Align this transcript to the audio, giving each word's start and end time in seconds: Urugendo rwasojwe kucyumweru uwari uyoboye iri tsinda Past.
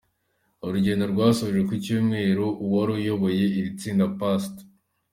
Urugendo 0.65 1.03
rwasojwe 1.13 1.59
kucyumweru 1.69 2.45
uwari 2.63 2.91
uyoboye 2.99 3.43
iri 3.59 3.71
tsinda 3.79 4.05
Past. 4.17 4.53